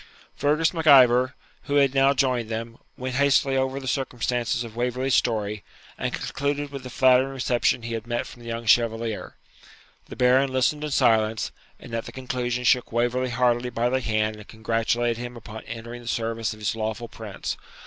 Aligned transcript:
Fergus 0.35 0.73
Mac 0.73 0.87
Ivor, 0.87 1.35
who 1.65 1.75
had 1.75 1.93
now 1.93 2.11
joined 2.15 2.49
them, 2.49 2.79
went 2.97 3.13
hastily 3.17 3.55
over 3.55 3.79
the 3.79 3.87
circumstances 3.87 4.63
of 4.63 4.75
Waverley's 4.75 5.13
story, 5.13 5.63
and 5.95 6.11
concluded 6.11 6.71
with 6.71 6.81
the 6.81 6.89
flattering 6.89 7.29
reception 7.31 7.83
he 7.83 7.93
had 7.93 8.07
met 8.07 8.25
from 8.25 8.41
the 8.41 8.47
young 8.47 8.65
Chevalier. 8.65 9.35
The 10.07 10.15
Baron 10.15 10.51
listened 10.51 10.83
in 10.83 10.89
silence, 10.89 11.51
and 11.79 11.93
at 11.93 12.05
the 12.05 12.11
conclusion 12.11 12.63
shook 12.63 12.91
Waverley 12.91 13.29
heartily 13.29 13.69
by 13.69 13.89
the 13.89 14.01
hand 14.01 14.37
and 14.37 14.47
congratulated 14.47 15.17
him 15.17 15.37
upon 15.37 15.61
entering 15.65 16.01
the 16.01 16.07
service 16.07 16.51
of 16.51 16.57
his 16.57 16.75
lawful 16.75 17.07
Prince. 17.07 17.55